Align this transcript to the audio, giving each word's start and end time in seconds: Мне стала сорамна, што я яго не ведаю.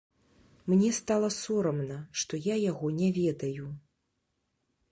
Мне 0.71 0.87
стала 0.99 1.29
сорамна, 1.35 1.99
што 2.23 2.33
я 2.45 2.55
яго 2.71 2.87
не 2.99 3.09
ведаю. 3.19 3.67